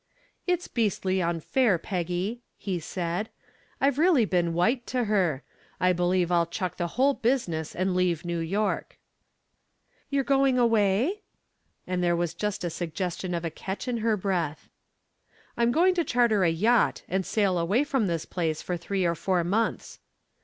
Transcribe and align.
"It's 0.47 0.67
beastly 0.67 1.21
unfair, 1.21 1.77
Peggy," 1.77 2.41
he 2.57 2.79
said. 2.79 3.29
"I've 3.79 3.99
really 3.99 4.25
been 4.25 4.55
white 4.55 4.87
to 4.87 5.03
her. 5.03 5.43
I 5.79 5.93
believe 5.93 6.31
I'll 6.31 6.47
chuck 6.47 6.77
the 6.77 6.87
whole 6.97 7.13
business 7.13 7.75
and 7.75 7.93
leave 7.93 8.25
New 8.25 8.39
York." 8.39 8.97
"You're 10.09 10.23
going 10.23 10.57
away?" 10.57 11.21
and 11.85 12.01
there 12.03 12.15
was 12.15 12.33
just 12.33 12.63
a 12.63 12.71
suggestion 12.71 13.35
of 13.35 13.45
a 13.45 13.51
catch 13.51 13.87
in 13.87 13.97
her 13.97 14.17
breath. 14.17 14.69
"I'm 15.55 15.71
going 15.71 15.93
to 15.93 16.03
charter 16.03 16.43
a 16.43 16.49
yacht 16.49 17.03
and 17.07 17.23
sail 17.23 17.59
away 17.59 17.83
from 17.83 18.07
this 18.07 18.25
place 18.25 18.63
for 18.63 18.77
three 18.77 19.05
or 19.05 19.13
four 19.13 19.43
months." 19.43 19.99